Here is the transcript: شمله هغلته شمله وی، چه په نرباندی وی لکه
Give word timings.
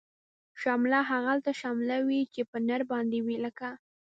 شمله 0.61 0.99
هغلته 1.11 1.51
شمله 1.61 1.95
وی، 2.07 2.21
چه 2.33 2.41
په 2.51 2.57
نرباندی 2.67 3.19
وی 3.25 3.37
لکه 3.45 3.69